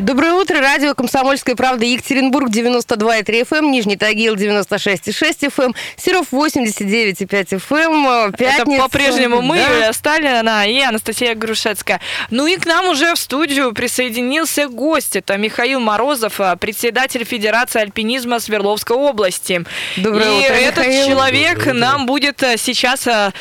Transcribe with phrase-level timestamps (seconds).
[0.00, 0.60] Доброе утро.
[0.60, 8.32] Радио «Комсомольская правда» Екатеринбург 92,3 FM, эм, Нижний Тагил 96,6 FM, эм, Серов 89,5 FM,
[8.32, 8.62] Пятница.
[8.62, 9.66] Это по-прежнему мы, да?
[9.66, 12.00] Юлия Сталина и Анастасия Грушецкая.
[12.30, 15.16] Ну и к нам уже в студию присоединился гость.
[15.16, 19.64] Это Михаил Морозов, а, председатель Федерации альпинизма Свердловской области.
[19.98, 21.08] Доброе и утро, этот Михаил.
[21.08, 23.34] человек Доброе нам будет а, сейчас а,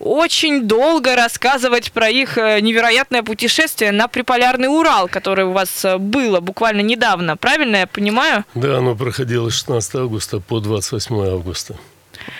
[0.00, 5.98] очень долго рассказывать про их э, невероятное путешествие на приполярный Урал, которое у вас э,
[5.98, 7.36] было буквально недавно.
[7.36, 8.44] Правильно я понимаю?
[8.54, 11.76] Да, оно проходило с 16 августа по 28 августа.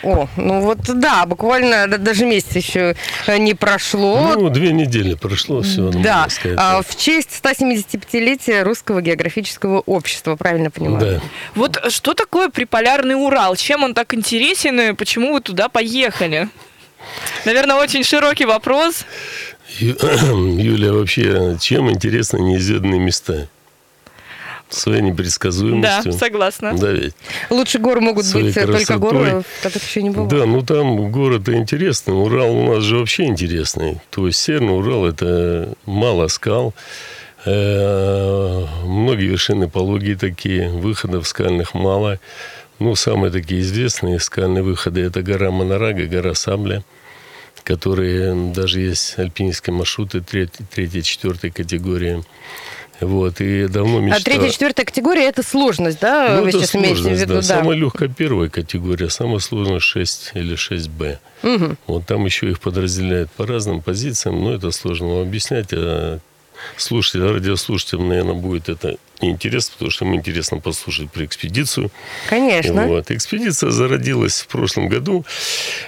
[0.02, 2.96] О, ну вот да, буквально даже месяц еще
[3.26, 4.34] э, не прошло.
[4.36, 5.90] Ну, две недели прошло все.
[5.90, 11.00] Да, а, в честь 175-летия Русского географического общества, правильно понимаю?
[11.00, 11.20] Да.
[11.54, 13.56] Вот что такое приполярный Урал?
[13.56, 16.48] Чем он так интересен и почему вы туда поехали?
[17.44, 19.04] Наверное, очень широкий вопрос.
[19.78, 23.48] Юля, вообще, чем интересны неизведанные места?
[24.68, 26.12] Своей непредсказуемостью.
[26.12, 26.76] Да, согласна.
[26.78, 27.14] Да, ведь.
[27.50, 28.84] Лучше горы могут Своей быть красотой.
[28.86, 30.28] только горы, так это еще не было.
[30.28, 32.14] Да, ну там горы-то интересные.
[32.14, 34.00] Урал у нас же вообще интересный.
[34.10, 36.72] То есть Северный Урал– это мало скал,
[37.44, 42.20] э, многие вершины пологие такие, выходов скальных мало.
[42.80, 46.82] Ну, самые такие известные скальные выходы– это гора Монорага, гора Сабля–
[47.62, 52.24] которые даже есть альпинистские маршруты третьей, четвертой категории.
[53.00, 54.20] Вот, и давно мечтал...
[54.20, 56.36] А третья, четвертая категория– это сложность, да?
[56.36, 57.34] Ну, Вы это сейчас сложность, имеете в виду?
[57.34, 57.40] Да.
[57.40, 57.42] да.
[57.42, 61.18] Самая легкая первая категория, самая сложная 6 или 6Б.
[61.42, 61.76] Угу.
[61.86, 65.68] Вот там еще их подразделяют по разным позициям, но это сложно вам объяснять.
[65.72, 66.18] А
[66.76, 68.98] слушатель, радиослушателям, наверное, будет это
[69.28, 71.90] интересно, потому что им интересно послушать про экспедицию.
[72.28, 72.86] Конечно.
[72.86, 73.10] Вот.
[73.10, 75.24] Экспедиция зародилась в прошлом году.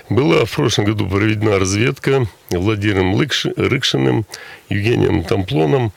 [0.09, 4.27] Была в прошлом году проведена разведка Владимиром Рыкшиным,
[4.69, 5.93] Евгением Тамплоном,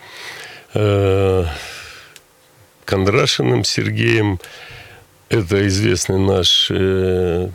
[0.73, 1.45] э,
[2.85, 4.39] Кондрашиным Сергеем.
[5.29, 7.49] Это известный наш э,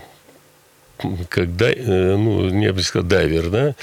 [1.29, 3.75] как дай, э, ну, не бы сказал, дайвер, да,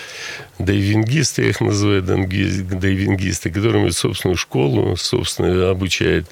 [0.59, 6.25] дайвингисты, я их называю, дайвингисты, которые имеют собственную школу, собственно, обучает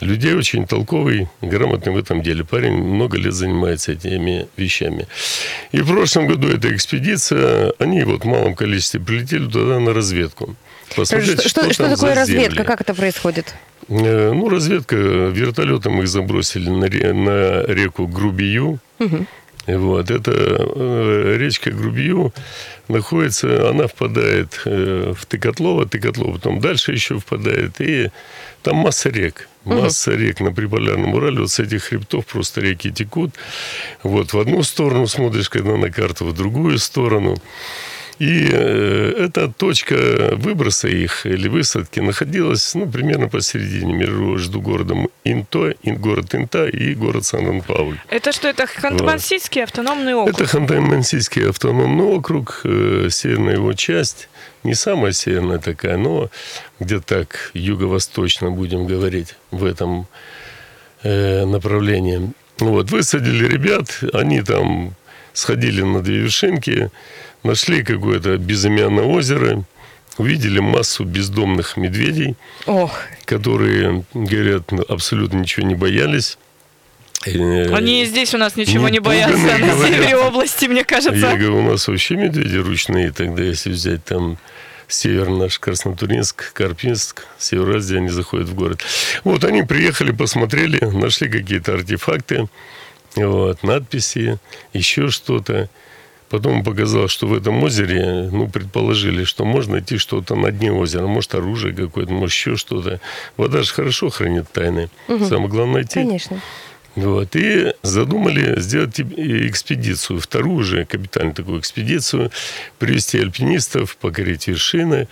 [0.00, 2.44] людей, очень толковый, грамотный в этом деле.
[2.44, 5.06] Парень много лет занимается этими вещами.
[5.72, 10.56] И в прошлом году эта экспедиция, они вот в малом количестве прилетели туда на разведку.
[10.96, 12.50] Посмотреть, что, что, что такое разведка?
[12.50, 12.64] Земли.
[12.64, 13.54] Как это происходит?
[13.88, 14.96] Э, ну, разведка.
[14.96, 18.80] Вертолетом их забросили на, на реку Грубию.
[18.98, 19.26] Угу.
[19.76, 20.10] Вот.
[20.10, 22.32] Это э, речка Грубью
[22.88, 28.10] находится, она впадает э, в Тыкотлово, Тыкотлово потом дальше еще впадает, и
[28.62, 29.48] там масса рек.
[29.64, 30.20] Масса угу.
[30.20, 31.40] рек на Приполярном Урале.
[31.40, 33.34] Вот с этих хребтов просто реки текут.
[34.02, 37.36] Вот в одну сторону смотришь, когда на карту, в другую сторону.
[38.20, 45.74] И э, эта точка выброса их или высадки находилась ну, примерно посередине между городом Инто,
[45.82, 47.98] город Инта и город Сан-Пауль.
[48.10, 50.38] Это что, это Ханты-Мансийский автономный округ?
[50.38, 54.28] Это Ханты-Мансийский автономный округ, э, северная его часть.
[54.64, 56.28] Не самая северная такая, но
[56.78, 60.06] где так юго-восточно, будем говорить, в этом
[61.02, 62.32] э, направлении.
[62.58, 64.94] Вот, высадили ребят, они там
[65.32, 66.90] сходили на две вершинки,
[67.42, 69.64] нашли какое-то безымянное озеро,
[70.18, 72.36] увидели массу бездомных медведей,
[72.66, 72.92] Ох.
[73.24, 76.36] которые, говорят, абсолютно ничего не боялись.
[77.26, 81.16] Э, Они и здесь у нас ничего не, не боятся, на севере области, мне кажется.
[81.18, 84.38] Я говорю, у нас вообще медведи ручные, тогда если взять там
[84.88, 88.82] север наш, Краснотуринск, Карпинск, Северазия, они заходят в город.
[89.24, 92.48] Вот они приехали, посмотрели, нашли какие-то артефакты,
[93.16, 94.38] вот, надписи,
[94.72, 95.68] еще что-то.
[96.30, 101.08] Потом показал, что в этом озере, ну, предположили, что можно найти что-то на дне озера.
[101.08, 103.00] Может, оружие какое-то, может, еще что-то.
[103.36, 104.90] Вода же хорошо хранит тайны.
[105.08, 105.24] Угу.
[105.24, 105.94] Самое главное найти.
[105.94, 106.40] Конечно.
[106.94, 107.34] Вот.
[107.34, 112.30] И задумали сделать экспедицию, вторую же капитальную такую экспедицию,
[112.78, 115.08] привести альпинистов, покорить вершины.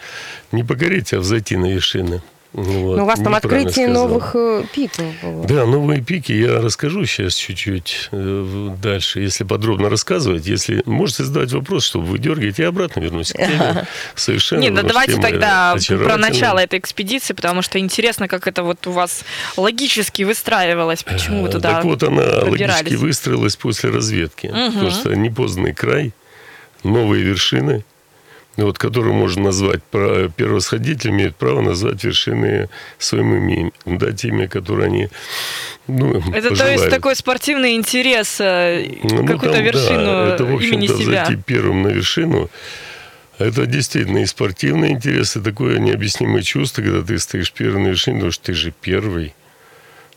[0.52, 2.22] Не покорить, а взойти на вершины.
[2.54, 4.08] Вот, Но у вас там открытие сказал.
[4.08, 5.46] новых э, пиков было.
[5.46, 6.32] Да, новые пики.
[6.32, 10.46] Я расскажу сейчас чуть-чуть э, дальше, если подробно рассказывать.
[10.46, 13.86] Если можете задать вопрос, чтобы вы дергаете, я обратно вернусь к теме.
[14.14, 14.60] Совершенно.
[14.60, 18.92] Нет, да давайте тогда про начало этой экспедиции, потому что интересно, как это вот у
[18.92, 19.24] вас
[19.58, 24.46] логически выстраивалось, почему вы туда Так вот, она логически выстроилась после разведки.
[24.46, 26.12] Потому что непознанный край,
[26.82, 27.84] новые вершины,
[28.64, 32.68] вот, которые можно назвать первосходитель, имеют право назвать вершины
[32.98, 35.08] своим именем, дать имя, которое они
[35.86, 36.80] ну, Это то пожелают.
[36.80, 41.24] есть такой спортивный интерес, э, Ну, какую-то там, вершину да, это, в имени себя.
[41.24, 42.50] зайти первым на вершину,
[43.38, 48.16] это действительно и спортивный интерес, и такое необъяснимое чувство, когда ты стоишь первым на вершине,
[48.16, 49.34] потому что ты же первый.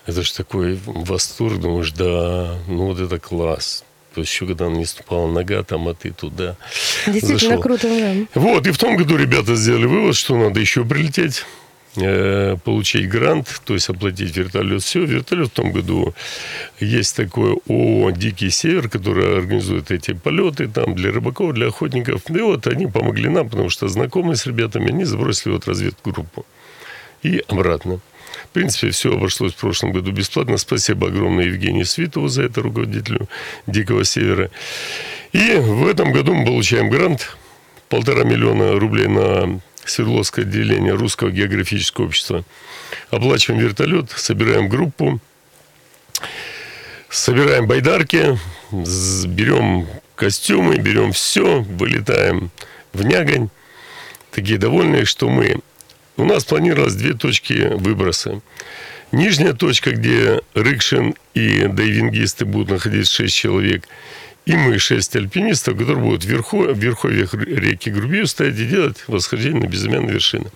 [0.08, 3.86] Это же такой восторг, думаешь, да, ну вот это класс.
[4.14, 6.58] То есть еще когда не ступала нога там, а ты туда
[7.06, 7.62] Действительно зашел.
[7.62, 8.14] круто, да.
[8.40, 11.46] Вот, и в том году ребята сделали вывод, что надо еще прилететь,
[11.96, 14.84] э, получить грант, то есть оплатить вертолет.
[14.84, 16.14] Все, вертолет в том году
[16.82, 22.30] есть такое ООО «Дикий север», которое организует эти полеты там для рыбаков, для охотников.
[22.30, 26.46] И вот они помогли нам, потому что знакомые с ребятами, они забросили вот разведгруппу.
[27.24, 28.02] И обратно.
[28.52, 30.58] В принципе, все обошлось в прошлом году бесплатно.
[30.58, 33.30] Спасибо огромное Евгению Свитову за это, руководителю
[33.66, 34.52] Дикого Севера.
[35.32, 37.38] И в этом году мы получаем грант
[37.88, 42.44] полтора миллиона рублей на Свердловское отделение Русского географического общества.
[43.10, 45.22] Оплачиваем вертолет, собираем группу,
[47.10, 48.38] собираем байдарки,
[48.70, 52.52] берем костюмы, берем все, вылетаем
[52.92, 53.50] в Нягань.
[54.30, 55.62] Такие довольные, что мы...
[56.18, 58.42] У нас планировалось две точки выброса.
[59.12, 63.88] Нижняя точка, где Рыкшин и дайвингисты будут находиться 6 человек,
[64.46, 69.62] и мы, 6 альпинистов, которые будут вверху, в верховьях реки Грубию стоять и делать восхождение
[69.62, 70.48] на безымянные вершины.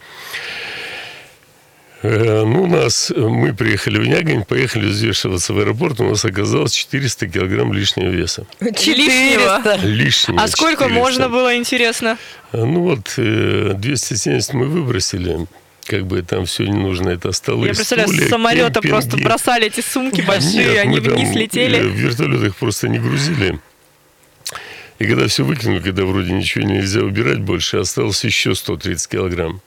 [2.06, 6.24] Э, Ну, у нас, э, мы приехали в Нягань, поехали взвешиваться в аэропорт, у нас
[6.25, 8.46] оказалось 400 килограмм лишнего веса.
[8.60, 9.62] Лишнего.
[9.63, 9.80] 400.
[9.88, 10.42] Лишнего.
[10.44, 10.94] А сколько 400.
[11.00, 12.18] можно было, интересно?
[12.52, 15.48] А, Ну вот, э, 270 мы выбросили.
[15.88, 17.10] Как бы там все не нужно.
[17.10, 18.90] Это столы, Я представляю, стулья, с самолета кемпинги.
[18.90, 21.80] просто бросали эти сумки большие, Нет, они вниз э, летели.
[21.80, 23.60] В вертолет их просто не грузили.
[24.98, 29.62] И когда все выкинули, когда вроде ничего нельзя убирать больше, осталось еще 130 килограмм.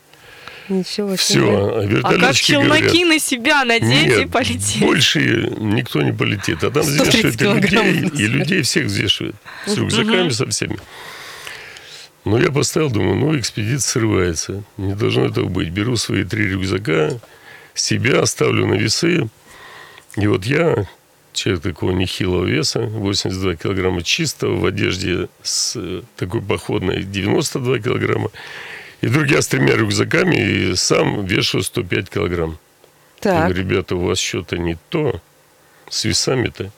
[0.68, 1.16] Ничего себе.
[1.16, 4.80] Все, а А вертолетчики как челноки говорят, на себя надеть и нет, полететь?
[4.80, 6.62] больше никто не полетит.
[6.62, 9.36] А там 130 взвешивают и людей, и людей всех взвешивают.
[9.66, 10.78] С рюкзаками, со всеми.
[12.24, 14.62] Но я поставил, думаю, ну, экспедиция срывается.
[14.76, 15.70] Не должно этого быть.
[15.70, 17.18] Беру свои три рюкзака,
[17.72, 19.28] себя ставлю на весы.
[20.16, 20.86] И вот я,
[21.32, 28.30] человек такого нехилого веса, 82 килограмма чистого, в одежде с э, такой походной 92 килограмма.
[29.00, 32.58] И вдруг я с тремя рюкзаками и сам вешу 105 килограмм.
[33.18, 33.44] Я Так.
[33.48, 35.20] говорю, ребята, у вас что-то не то
[35.88, 36.70] с весами-то.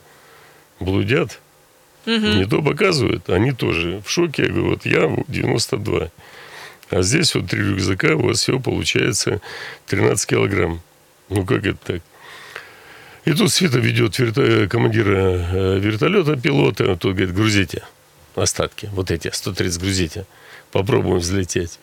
[0.81, 1.41] Блудят.
[2.07, 3.29] Не то показывают.
[3.31, 4.45] Они тоже в шоке.
[4.45, 6.11] Я говорю, вот я 92.
[6.91, 9.41] А здесь вот три рюкзака, у вас всего получается
[9.87, 10.81] 13 килограмм.
[11.29, 12.03] Ну, как это так?
[13.27, 15.15] И тут Света ведет верто- командира
[15.53, 16.97] э, вертолета, пилота.
[16.97, 17.83] Тут говорит, грузите
[18.35, 18.89] остатки.
[18.93, 20.25] Вот эти, 130 грузите.
[20.73, 21.79] Попробуем взлететь.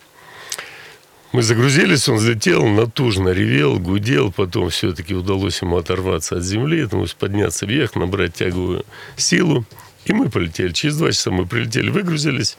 [1.34, 7.16] Мы загрузились, он взлетел, натужно ревел, гудел, потом все-таки удалось ему оторваться от земли, есть
[7.18, 8.86] подняться вверх, набрать тяговую
[9.18, 9.66] силу,
[10.06, 10.72] и мы полетели.
[10.72, 12.58] Через два часа мы прилетели, выгрузились,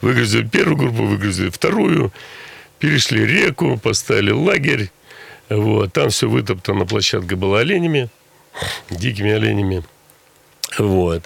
[0.00, 2.12] выгрузили первую группу, выгрузили вторую,
[2.78, 4.92] перешли реку, поставили лагерь,
[5.48, 8.10] вот, там все вытоптано, площадка была оленями,
[8.90, 9.82] дикими оленями,
[10.78, 11.24] вот.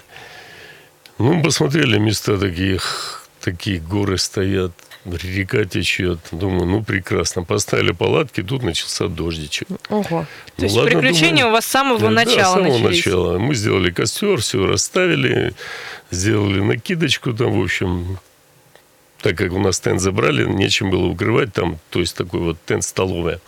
[1.19, 4.73] Ну, мы посмотрели места таких, такие горы стоят,
[5.05, 6.19] река течет.
[6.31, 7.43] Думаю, ну прекрасно.
[7.43, 9.67] Поставили палатки, тут начался дождичек.
[9.89, 10.25] Ого.
[10.57, 11.49] То есть Ну, ладно, приключения думаю.
[11.49, 13.05] у вас с самого Да, начала с самого начались.
[13.05, 13.37] начала.
[13.37, 15.53] Мы сделали костер, все расставили,
[16.11, 18.17] сделали накидочку там, в общем,
[19.21, 23.39] так как у нас тент забрали, нечем было укрывать там, то есть такой вот тент-столовая.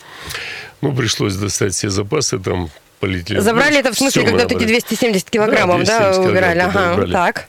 [0.80, 3.40] Ну, пришлось достать все запасы там, полетели.
[3.40, 4.64] Забрали это в смысле, когда набрали.
[4.64, 6.54] 270 килограммов, да, 270 убирали?
[6.60, 7.12] килограмм, да, Ага, убрали.
[7.12, 7.48] так.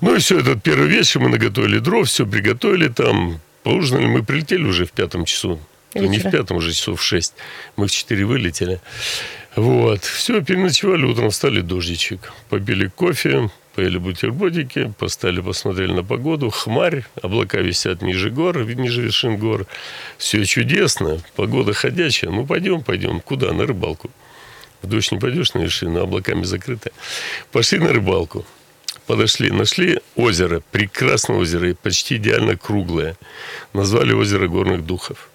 [0.00, 3.40] Ну и все, этот первый вечер мы наготовили дров, все приготовили там.
[3.62, 5.58] Поужинали, мы прилетели уже в пятом часу.
[5.94, 6.30] Ну, не в Вечера.
[6.30, 7.34] пятом, уже часов в шесть.
[7.76, 8.80] Мы в четыре вылетели.
[9.56, 10.04] Вот.
[10.04, 12.32] Все, переночевали, утром встали дождичек.
[12.50, 16.50] Попили кофе, поели бутербродики, поставили, посмотрели на погоду.
[16.50, 19.66] Хмарь, облака висят ниже гор, ниже вершин гор.
[20.18, 22.30] Все чудесно, погода ходячая.
[22.30, 23.20] Ну, пойдем, пойдем.
[23.20, 23.52] Куда?
[23.52, 24.10] На рыбалку.
[24.82, 26.90] В дождь не пойдешь на вершину, облаками закрыто.
[27.50, 28.44] Пошли на рыбалку.
[29.06, 33.16] Подошли, нашли озеро, прекрасное озеро, и почти идеально круглое.
[33.72, 35.28] Назвали озеро горных духов.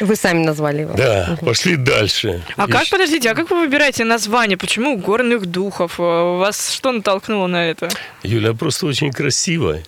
[0.00, 0.94] Вы сами назвали его.
[0.94, 2.42] Да, пошли дальше.
[2.56, 4.56] А И как, подождите, а как вы выбираете название?
[4.56, 6.00] Почему горных духов?
[6.00, 7.90] Э, Вас что натолкнуло на это?
[8.22, 9.78] Юля просто очень красиво.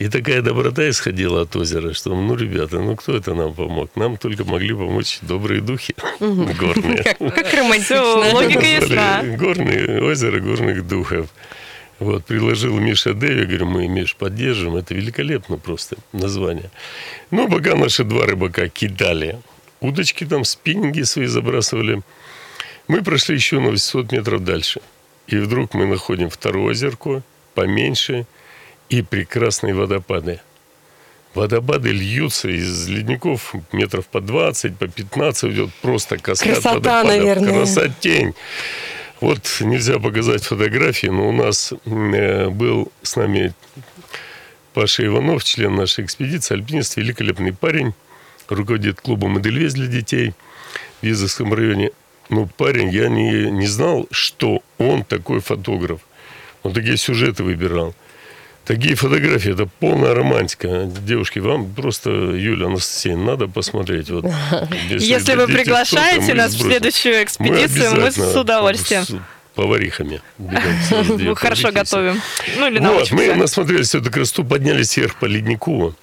[0.00, 3.90] И такая доброта исходила от озера, что, ну, ребята, ну, кто это нам помог?
[3.94, 7.04] Нам только могли помочь добрые духи горные.
[7.04, 8.02] Как, романтично.
[8.32, 9.22] логика ясна.
[9.36, 11.28] Горные, озеро горных духов.
[12.00, 14.74] Вот, предложил Миша Дэви, говорю, мы, Миш, поддержим.
[14.74, 16.70] Это великолепно просто название.
[17.30, 19.38] Ну, пока наши два рыбака кидали
[19.80, 22.02] удочки там, спиннинги свои забрасывали,
[22.88, 24.80] мы прошли еще на 800 метров дальше.
[25.26, 27.22] И вдруг мы находим второе озерко,
[27.54, 28.26] поменьше,
[28.88, 30.40] и прекрасные водопады.
[31.34, 37.06] Водопады льются из ледников метров по 20, по 15, идет просто каскад Красота, водопадов.
[37.08, 37.52] наверное.
[37.52, 38.34] Красотень.
[39.20, 43.52] Вот нельзя показать фотографии, но у нас э, был с нами
[44.72, 47.92] Паша Иванов, член нашей экспедиции, альпинист, великолепный парень,
[48.48, 50.32] руководит клубом «Эдельвейс» для детей
[51.02, 51.90] в Визовском районе.
[52.30, 56.00] Ну, парень, я не, не знал, что он такой фотограф.
[56.62, 57.94] Он такие сюжеты выбирал.
[58.64, 60.88] Такие фотографии, это полная романтика.
[61.04, 64.10] Девушки, вам просто, Юля, Анастасия, надо посмотреть.
[64.10, 64.26] Вот,
[64.90, 69.02] Если вы дадите приглашаете мы нас в следующую экспедицию, мы с обязательно удовольствием.
[69.02, 69.14] с
[69.54, 70.22] поварихами.
[70.38, 72.20] Берем Мы хорошо готовим.
[72.58, 75.94] Ну, или Вот, мы насмотрелись эту красоту, поднялись вверх по леднику,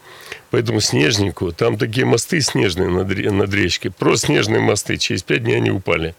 [0.50, 1.52] по этому снежнику.
[1.52, 3.92] Там такие мосты снежные над, над речкой.
[3.92, 4.98] Просто снежные мосты.
[4.98, 6.16] Через пять дней они упали.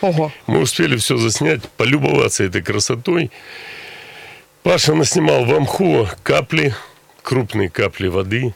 [0.00, 0.32] Ого.
[0.46, 3.30] Мы успели все заснять, полюбоваться этой красотой.
[4.62, 6.74] Паша наснимал в Амху капли,
[7.22, 8.54] крупные капли воды.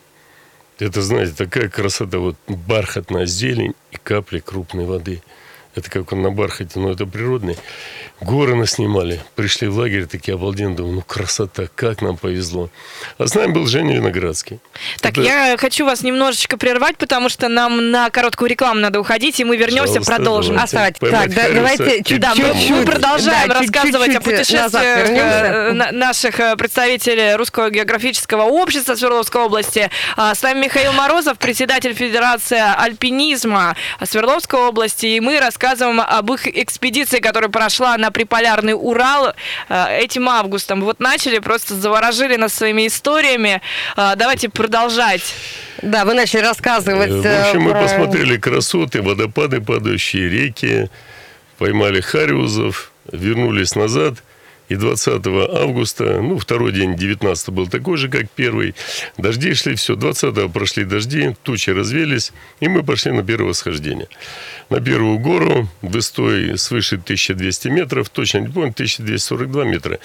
[0.78, 5.22] Это, знаете, такая красота, вот бархатная зелень и капли крупной воды.
[5.76, 7.56] Это как он на бархате, но это природный.
[8.20, 9.20] Горы наснимали.
[9.34, 10.76] Пришли в лагерь, такие обалденные.
[10.76, 12.70] Думаю, ну красота, как нам повезло.
[13.18, 14.60] А с нами был Женя Виноградский.
[15.00, 19.40] Так, Это- я хочу вас немножечко прервать, потому что нам на короткую рекламу надо уходить,
[19.40, 20.58] и мы вернемся, Пожалуйста, продолжим.
[20.58, 21.00] Оставайтесь.
[21.00, 22.70] Поймать Так, да, давайте и чуть- Да, мы, чуть-чуть.
[22.70, 28.42] мы продолжаем Да, рассказывать о чуть-чуть назад путешествиях э, на- наших э, представителей Русского географического
[28.42, 29.90] общества Свердловской области.
[30.16, 36.46] А, С нами Михаил Морозов, председатель Федерации альпинизма Свердловской области, и мы рассказываем об их
[36.46, 39.34] экспедиции, которая прошла на Приполярный Урал
[39.68, 40.82] э, этим августом.
[40.82, 43.60] Вот начали, просто заворожили нас своими историями.
[43.96, 45.22] А, Давайте продолжать.
[45.82, 47.10] Да, вы начали рассказывать.
[47.10, 50.88] Э, В э, общем, мы посмотрели красоты, водопады, падающие реки,
[51.58, 54.23] поймали хариузов, вернулись назад.
[54.68, 58.74] И 20 августа, ну, второй день, 19 был такой же, как первый.
[59.18, 59.94] Дожди шли, все.
[59.94, 64.08] 20 прошли дожди, тучи развелись, и мы пошли на первое восхождение.
[64.70, 69.98] На первую гору, высотой свыше 1200 метров, точно не помню, 1242 метра.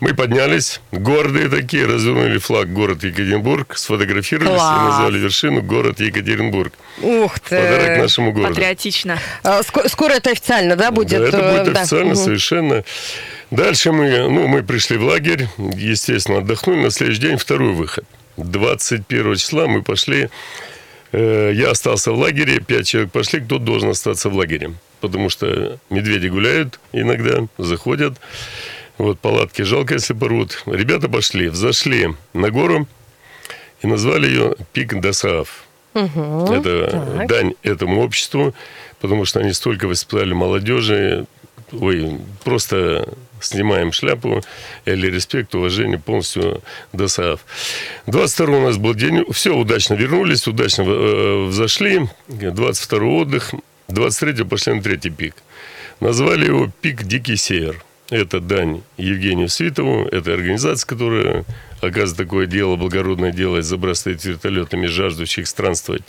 [0.00, 4.80] Мы поднялись, гордые такие, развернули флаг город Екатеринбург, сфотографировались Класс.
[4.80, 6.72] и назвали вершину город Екатеринбург.
[7.02, 7.56] Ух ты.
[7.56, 8.54] Подарок нашему городу.
[8.54, 9.18] Патриотично.
[9.42, 11.20] А, ско- Скоро это официально, да, будет?
[11.20, 11.80] Да, это э, будет да.
[11.82, 12.16] официально Мгм.
[12.16, 12.84] совершенно.
[13.50, 16.82] Дальше мы, ну, мы пришли в лагерь, естественно, отдохнули.
[16.82, 18.04] На следующий день второй выход.
[18.36, 20.28] 21 числа мы пошли,
[21.12, 24.72] э, я остался в лагере, пять человек пошли, кто должен остаться в лагере.
[25.00, 28.18] Потому что медведи гуляют иногда, заходят.
[28.98, 30.62] Вот палатки жалко, если порвут.
[30.66, 32.88] Ребята пошли, взошли на гору
[33.82, 35.64] и назвали ее Пик Досааф.
[35.94, 37.28] Это так.
[37.28, 38.54] дань этому обществу,
[39.00, 41.26] потому что они столько воспитали молодежи.
[41.72, 43.08] Ой, просто
[43.40, 44.42] снимаем шляпу,
[44.84, 46.62] или респект, уважение полностью
[46.92, 47.40] ДОСААФ.
[48.06, 53.52] 22 у нас был день, все удачно вернулись, удачно э, взошли, 22 отдых,
[53.88, 55.34] 23 пошли на третий пик.
[56.00, 57.82] Назвали его «Пик Дикий Север».
[58.10, 61.44] Это дань Евгению Свитову, это организация, которая
[61.80, 66.02] оказывает такое дело, благородное дело, забрасывает вертолетами жаждущих странствовать.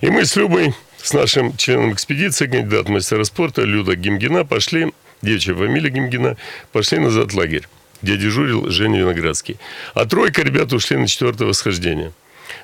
[0.00, 4.92] И мы с Любой, с нашим членом экспедиции, кандидат мастера спорта Люда Гимгина, пошли,
[5.22, 6.36] девичья фамилия Гимгина,
[6.72, 7.68] пошли назад в лагерь,
[8.02, 9.58] где дежурил Женя Виноградский.
[9.94, 12.12] А тройка ребят ушли на четвертое восхождение.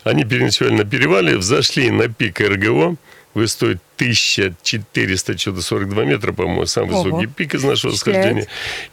[0.04, 2.97] Они переночевали на перевале, взошли на пик РГО,
[3.35, 7.04] высотой 1442 метра, по-моему, самый Ого.
[7.04, 8.47] высокий пик из нашего восхождения.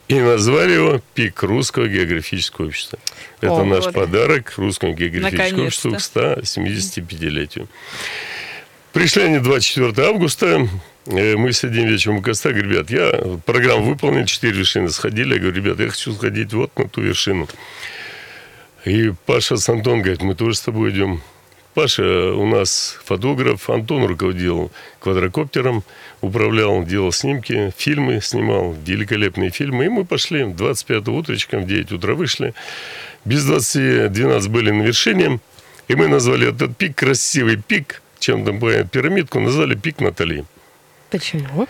[0.07, 2.97] И назвали его «Пик Русского географического общества».
[3.41, 3.93] Это О, наш вот.
[3.93, 7.67] подарок Русскому географическому обществу к 175-летию.
[8.93, 10.69] Пришли они 24 августа.
[11.05, 12.51] Э, Мы сидим вечером у костра.
[12.51, 15.33] Говорю, ребят, я программу выполнил, 4 вершины сходили.
[15.35, 17.47] Я говорю, ребят, я хочу сходить вот на ту вершину.
[18.85, 21.21] И Паша с Антоном говорит, мы тоже с тобой идем.
[21.73, 25.83] Паша у нас фотограф, Антон руководил квадрокоптером,
[26.19, 29.85] управлял, делал снимки, фильмы снимал, великолепные фильмы.
[29.85, 32.53] И мы пошли 25 утречком в 9 утра вышли.
[33.23, 35.39] Без 20 12 были на вершине.
[35.87, 40.45] И мы назвали этот пик, красивый пик, чем там пирамидку, назвали пик Натали.
[41.09, 41.67] Почему?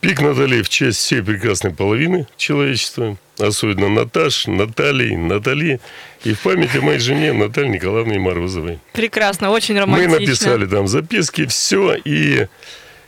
[0.00, 5.80] Пик Натали в честь всей прекрасной половины человечества, особенно Наташ, Натальи, Натали,
[6.24, 8.80] и в память о моей жене Наталье Николаевне Морозовой.
[8.92, 10.18] Прекрасно, очень Мы романтично.
[10.18, 12.48] написали там записки, все, и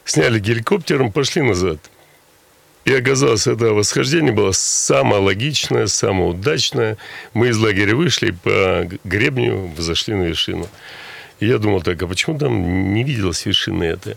[0.05, 1.79] сняли геликоптером, пошли назад.
[2.85, 6.97] И оказалось, это восхождение было самое логичное, самое удачное.
[7.33, 10.69] Мы из лагеря вышли по гребню, зашли на вершину.
[11.41, 14.17] И я думал так, а почему там не виделась вершины этой?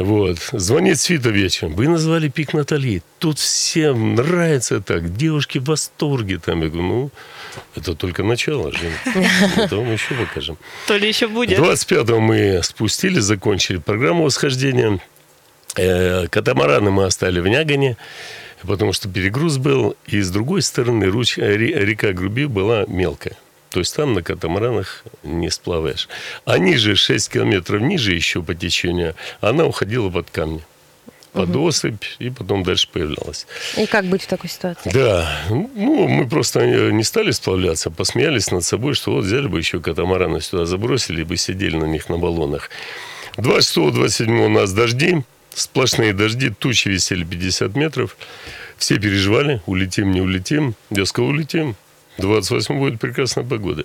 [0.00, 0.38] Вот.
[0.52, 1.74] Звонит Свита вечером.
[1.74, 3.02] Вы назвали пик Натали.
[3.18, 5.14] Тут всем нравится так.
[5.14, 6.38] Девушки в восторге.
[6.38, 6.62] Там.
[6.62, 7.10] Я говорю, ну,
[7.76, 8.92] это только начало, Жень.
[9.70, 10.56] Мы еще покажем.
[10.86, 11.58] То ли еще будет.
[11.58, 15.00] 25-го мы спустились, закончили программу восхождения.
[15.76, 17.98] Э, Катамараны мы оставили в Нягане,
[18.62, 19.96] потому что перегруз был.
[20.06, 23.36] И с другой стороны руч- ре- река Груби была мелкая.
[23.70, 26.08] То есть там на катамаранах не сплаваешь.
[26.44, 30.62] А ниже, 6 километров ниже еще по течению, она уходила под камни.
[31.32, 33.46] Под осыпь, и потом дальше появлялась.
[33.76, 34.90] И как быть в такой ситуации?
[34.92, 39.78] Да, ну, мы просто не стали сплавляться, посмеялись над собой, что вот взяли бы еще
[39.80, 42.68] катамараны сюда забросили, бы сидели на них на баллонах.
[43.36, 45.22] 26-27 у нас дожди,
[45.54, 48.16] сплошные дожди, тучи висели 50 метров.
[48.76, 50.74] Все переживали, улетим, не улетим.
[50.90, 51.76] Я сказал, улетим.
[52.20, 53.84] 28 будет прекрасная погода.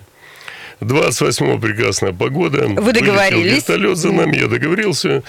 [0.80, 2.66] 28 прекрасная погода.
[2.66, 3.42] Вы договорились?
[3.42, 5.22] Вылетел вертолет за нами, я договорился.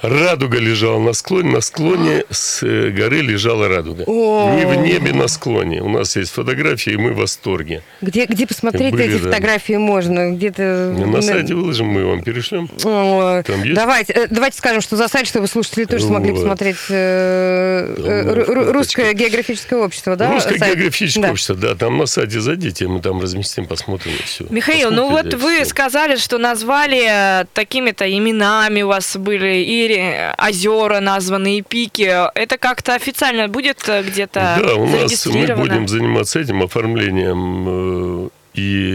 [0.00, 4.04] Радуга лежала на склоне, на склоне с э, горы лежала радуга.
[4.06, 4.54] О.
[4.56, 5.82] Не в небе, на склоне.
[5.82, 7.82] У нас есть фотографии, и мы в восторге.
[8.00, 9.30] Где, где посмотреть Были, эти да.
[9.30, 10.30] фотографии можно?
[10.30, 10.94] Где-то...
[11.04, 12.70] На сайте выложим, мы вам перешлем.
[12.84, 13.74] О, Там есть?
[13.74, 16.42] Давайте, э, давайте скажем, что за сайт, чтобы слушатели тоже смогли Вот.
[16.42, 20.32] посмотреть э, э, русское географическое общество, да?
[20.32, 20.74] Русское сайт?
[20.76, 21.30] географическое Да.
[21.32, 24.46] общество, да, там на сайте зайдите, мы там разместим, посмотрим и все.
[24.48, 30.34] Михаил, ну вот вы сказали, что назвали э, такими-то именами у вас были и ре-
[30.38, 32.02] озера названы, и пики.
[32.34, 38.30] Это как-то официально будет э, где-то Да, у нас мы будем заниматься этим оформлением.
[38.58, 38.92] И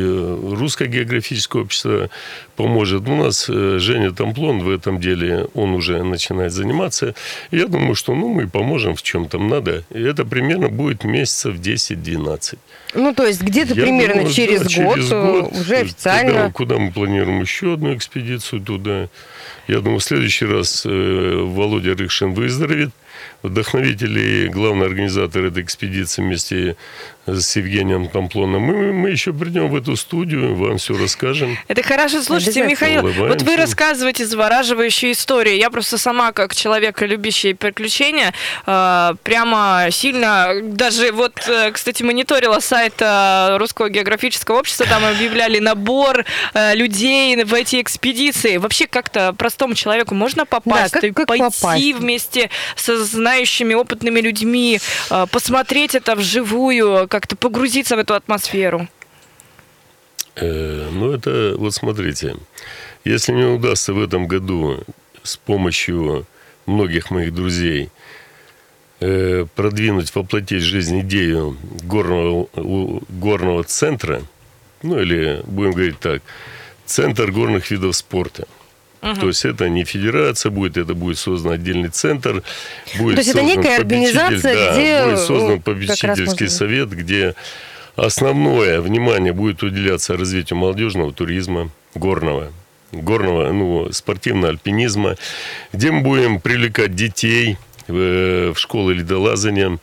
[0.57, 2.09] Русское географическое общество
[2.57, 3.07] поможет.
[3.07, 7.15] У нас э, Женя Тамплон в этом деле, он уже начинает заниматься.
[7.49, 9.85] Я думаю, что ну, мы поможем в чем там надо.
[9.89, 12.57] И это примерно будет месяцев 10-12.
[12.95, 16.31] Ну, то есть где-то Я примерно думаю, через, да, год, через год, уже э, официально.
[16.31, 19.07] Куда, куда мы планируем еще одну экспедицию туда.
[19.67, 22.89] Я думаю, в следующий раз э, Володя Рыкшин выздоровеет.
[23.41, 26.75] Вдохновитель и главный организатор этой экспедиции вместе
[27.25, 28.61] с Евгением Тамплоном.
[28.61, 31.57] Мы, мы еще придем в эту студию, вам все расскажем.
[31.67, 32.21] Это хорошо.
[32.21, 32.63] Слушайте.
[32.65, 33.57] Михаил, вот вы Улыбаемся.
[33.57, 35.55] рассказываете завораживающие истории.
[35.57, 38.33] Я просто сама, как человек, любящий приключения,
[38.65, 45.59] э, прямо сильно, даже вот, э, кстати, мониторила сайт э, Русского географического общества, там объявляли
[45.59, 46.25] набор
[46.73, 48.57] людей в эти экспедиции.
[48.57, 51.93] Вообще как-то простому человеку можно попасть, как- и как пойти попасть?
[51.95, 54.79] вместе со знающими, опытными людьми,
[55.31, 58.87] посмотреть это вживую, как-то погрузиться в эту атмосферу.
[60.35, 62.35] Э, ну, это, вот смотрите,
[63.05, 64.83] если мне удастся в этом году
[65.21, 66.25] с помощью
[66.65, 67.91] многих моих друзей
[68.99, 72.47] э, продвинуть, воплотить в жизнь идею горного,
[73.09, 74.23] горного центра,
[74.81, 76.23] ну, или, будем говорить так,
[76.87, 78.47] центр горных видов спорта.
[79.19, 82.41] То есть это не федерация будет, это будет создан отдельный центр.
[82.97, 87.35] Будет То есть это создан некая организация, да, где, будет создан попечительский совет, где
[87.97, 92.53] основное внимание будет уделяться развитию молодежного туризма, горного,
[92.93, 95.17] горного, ну, спортивного альпинизма,
[95.73, 97.57] где мы будем привлекать детей
[97.89, 99.79] э, в школы ледолазания,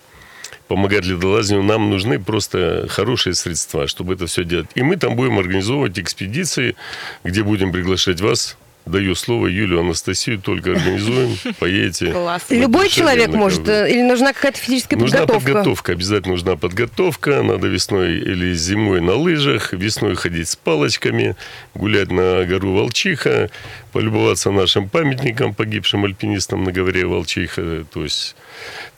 [0.67, 1.63] помогать ледолазанию.
[1.63, 4.69] Нам нужны просто хорошие средства, чтобы это все делать.
[4.75, 6.75] И мы там будем организовывать экспедиции,
[7.23, 8.57] где будем приглашать вас.
[8.87, 12.11] Даю слово Юлию, Анастасию, только организуем, поедете.
[12.12, 12.43] Класс.
[12.49, 15.47] Любой человек может, э, или нужна какая-то физическая Нужна подготовка?
[15.49, 17.43] подготовка, обязательно нужна подготовка.
[17.43, 21.37] Надо весной или зимой на лыжах, весной ходить с палочками,
[21.75, 23.51] гулять на гору Волчиха,
[23.93, 27.85] полюбоваться нашим памятником погибшим альпинистам на горе Волчиха.
[27.93, 28.35] То есть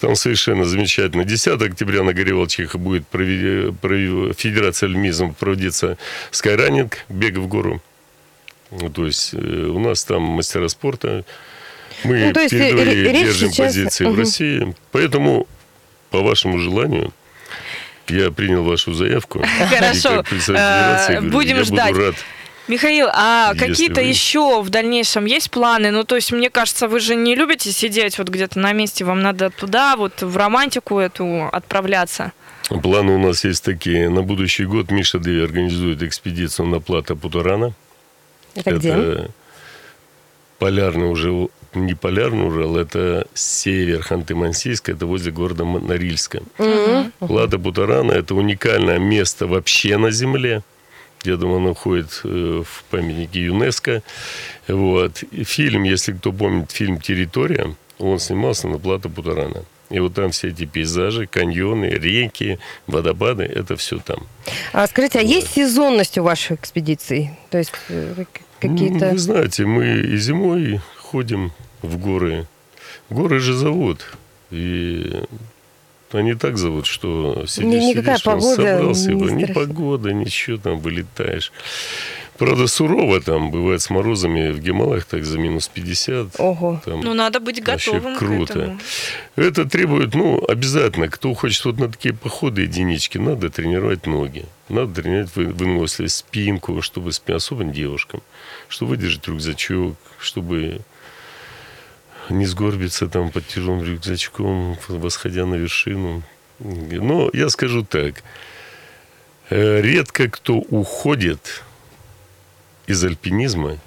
[0.00, 1.24] там совершенно замечательно.
[1.24, 5.98] 10 октября на горе Волчиха будет проведи- прове- Федерация альпинизма проводиться
[6.30, 7.82] скайранинг, бег в гору.
[8.80, 11.24] Ну, То есть э, у нас там мастера спорта.
[12.04, 14.18] Мы Ну, то есть, э, передовые держим сейчас- позиции в Мгм.
[14.18, 14.74] России.
[14.92, 15.46] Поэтому,
[16.10, 17.12] по вашему желанию,
[18.08, 19.44] я принял вашу заявку.
[19.68, 20.24] Хорошо.
[20.48, 21.94] Э, будем ждать.
[22.68, 25.90] Михаил, а какие-то вы- еще в дальнейшем есть планы?
[25.90, 29.20] Ну, то есть, мне кажется, вы же не любите сидеть вот где-то на месте, вам
[29.20, 32.32] надо туда, вот в романтику эту отправляться.
[32.82, 34.08] Планы у нас есть такие.
[34.08, 37.74] На будущий год Миша Деви организует экспедицию на плато Путарана.
[38.54, 39.28] Это где?
[40.62, 46.40] полярный уже, не полярный Урал, это север Ханты-Мансийска, это возле города Норильска.
[46.58, 47.12] Мгм.
[47.18, 50.62] Плата Путарана– это уникальное место вообще на Земле.
[51.24, 54.02] Я думаю, оно входит э, в памятники ЮНЕСКо.
[54.68, 55.24] Вот.
[55.32, 59.64] Фильм, если кто помнит, фильм «Территория», он снимался на Плата Путарана.
[59.92, 64.26] И вот там все эти пейзажи, каньоны, реки, водопады, это все там.
[64.72, 67.30] А скажите, а есть сезонность у ваших экспедиций?
[67.50, 68.24] То есть э, Ну,
[68.58, 69.10] какие-то...
[69.10, 71.52] вы знаете, мы и зимой ходим
[71.82, 72.46] в горы.
[73.10, 74.06] Горы же зовут.
[74.50, 75.12] И
[76.12, 79.54] они так зовут, что сидишь, Ни- никакая сидишь, погода собрался, не страшна.
[79.54, 81.52] погода, ничего, там вылетаешь.
[82.38, 86.40] Правда, сурово там, бывает с морозами в Гималаях, так за минус 50.
[86.40, 86.80] Ого.
[86.84, 88.52] Там Ну, надо быть вообще готовым круто.
[88.52, 88.78] к этому.
[89.36, 94.46] Это требует, ну, обязательно, кто хочет вот на такие походы единички, надо тренировать ноги.
[94.68, 98.22] Надо тренировать вы- выносливость, спинку, чтобы особенно девушкам,
[98.68, 100.80] чтобы выдержать рюкзачок, чтобы
[102.30, 106.22] не сгорбиться там под тяжелым рюкзачком, восходя на вершину.
[106.58, 108.22] Но я скажу так.
[109.50, 111.62] э, Редко кто уходит
[112.86, 113.78] из альпинизма,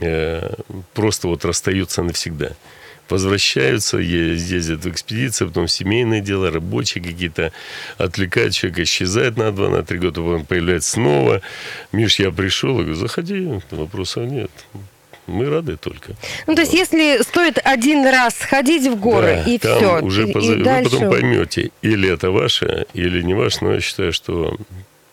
[0.00, 0.54] э,
[0.94, 2.50] просто вот расстаются навсегда.
[3.08, 7.52] Возвращаются, ездят в экспедиции, потом семейные дела, рабочие какие-то,
[7.98, 11.42] отвлекают человека, исчезает на два, на три года, потом появляется снова.
[11.92, 14.50] Миш, я пришел, я говорю, заходи, вопросов нет.
[15.26, 16.14] Мы рады только.
[16.46, 20.28] Ну, то есть, если стоит один раз сходить в горы, Да, и там все, уже
[20.28, 20.90] и, поза- и вы дальше...
[20.90, 24.56] потом поймете, или это ваше, или не ваше, но я считаю, что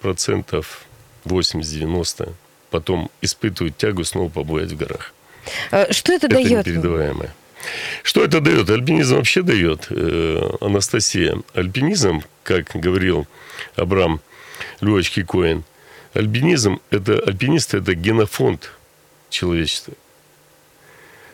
[0.01, 0.83] процентов
[1.25, 2.31] 80-90
[2.69, 5.13] потом испытывают тягу снова побывать в горах.
[5.71, 6.65] Э, Что это, Это дает?
[6.65, 7.33] непередаваемое.
[8.03, 8.69] Что это дает?
[8.69, 11.41] Альпинизм вообще дает, э, Анастасия.
[11.53, 13.27] Альпинизм, как говорил
[13.75, 14.21] Абрам
[14.81, 15.63] Львович Кикоин,
[16.13, 18.71] альпинизм, это, альпинист– это генофонд
[19.29, 19.93] человечества.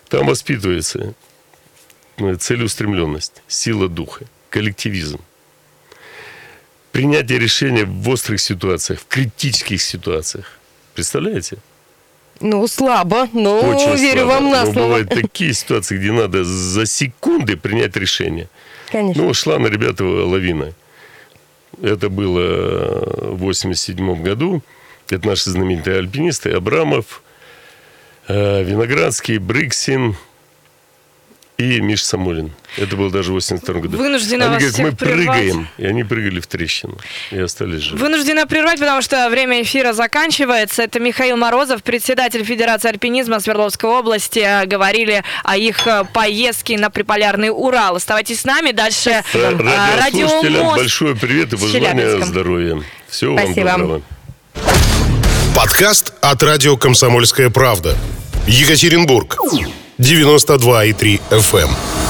[0.10, 1.14] Там воспитывается
[2.18, 5.20] э, целеустремленность, сила духа, коллективизм.
[6.92, 10.60] Принятие решения в острых ситуациях, в критических ситуациях.
[10.96, 11.58] Представляете?
[12.42, 14.34] Ну, слабо, но Очень верю слабо.
[14.34, 14.86] вам на Но слово.
[14.88, 18.50] бывают такие ситуации, где надо за секунды принять решение.
[18.92, 19.24] Конечно.
[19.24, 20.74] Ну, шла на ребята лавина.
[21.82, 24.62] Это было в 87 году.
[25.10, 26.52] Это наши знаменитые альпинисты.
[26.52, 27.22] Абрамов,
[28.28, 30.16] э, Виноградский, Брыксин
[31.58, 32.52] и Миш Самулин.
[32.78, 33.98] Это было даже в 82 году.
[33.98, 35.26] Вынуждена Они вас говорят, мы прервать.
[35.38, 35.68] прыгаем.
[35.78, 36.98] И они прыгали в трещину.
[37.32, 37.98] И остались живы.
[38.00, 40.84] Вынуждена прервать, потому что время эфира заканчивается.
[40.84, 44.66] Это Михаил Морозов, председатель Федерации альпинизма Свердловской области.
[44.66, 47.96] Говорили о их э, поездке на приполярный Урал.
[47.96, 48.72] Оставайтесь с нами.
[48.72, 50.78] Дальше э, Радиослушателям радиомост.
[50.78, 52.84] большой привет и пожелания здоровья.
[53.08, 53.72] Всего вам Спасибо.
[53.72, 54.02] доброго.
[55.56, 57.96] Подкаст от радио «Комсомольская правда».
[58.46, 59.38] Екатеринбург.
[60.00, 62.05] 92,3 FM.